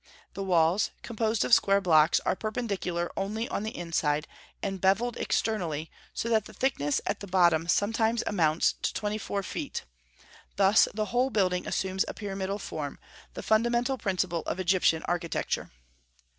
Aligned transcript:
The 0.33 0.41
walls, 0.41 0.89
composed 1.03 1.45
of 1.45 1.53
square 1.53 1.79
blocks, 1.79 2.19
are 2.21 2.35
perpendicular 2.35 3.11
only 3.15 3.47
on 3.49 3.61
the 3.61 3.77
inside, 3.77 4.27
and 4.63 4.81
bevelled 4.81 5.15
externally, 5.17 5.91
so 6.11 6.27
that 6.29 6.45
the 6.45 6.55
thickness 6.55 7.01
at 7.05 7.19
the 7.19 7.27
bottom 7.27 7.67
sometimes 7.67 8.23
amounts 8.25 8.73
to 8.81 8.91
twenty 8.95 9.19
four 9.19 9.43
feet; 9.43 9.83
thus 10.55 10.87
the 10.91 11.05
whole 11.13 11.29
building 11.29 11.67
assumes 11.67 12.03
a 12.07 12.15
pyramidal 12.15 12.57
form, 12.57 12.97
the 13.35 13.43
fundamental 13.43 13.99
principle 13.99 14.41
of 14.47 14.59
Egyptian 14.59 15.03
architecture. 15.03 15.69